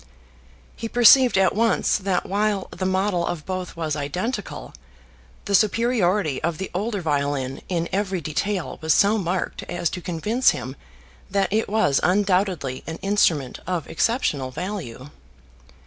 He 0.75 0.89
perceived 0.89 1.37
at 1.37 1.53
once 1.53 1.99
that 1.99 2.25
while 2.27 2.67
the 2.71 2.87
model 2.87 3.23
of 3.23 3.45
both 3.45 3.75
was 3.75 3.95
identical, 3.95 4.73
the 5.45 5.53
superiority 5.53 6.41
of 6.41 6.57
the 6.57 6.71
older 6.73 7.01
violin 7.01 7.61
in 7.69 7.87
every 7.93 8.19
detail 8.19 8.79
was 8.81 8.95
so 8.95 9.19
marked 9.19 9.61
as 9.69 9.91
to 9.91 10.01
convince 10.01 10.49
him 10.57 10.75
that 11.29 11.53
it 11.53 11.69
was 11.69 11.99
undoubtedly 12.01 12.83
an 12.87 12.97
instrument 13.03 13.59
of 13.67 13.87
exceptional 13.87 14.49
value. 14.49 15.11